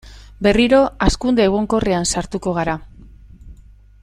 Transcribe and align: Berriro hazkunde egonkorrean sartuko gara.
Berriro 0.45 0.79
hazkunde 1.07 1.45
egonkorrean 1.49 2.09
sartuko 2.15 2.57
gara. 2.59 2.77